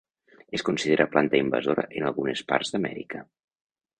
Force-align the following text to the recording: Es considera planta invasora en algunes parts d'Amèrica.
Es 0.57 0.63
considera 0.69 1.05
planta 1.15 1.41
invasora 1.41 1.85
en 1.99 2.09
algunes 2.11 2.43
parts 2.53 2.75
d'Amèrica. 2.77 3.25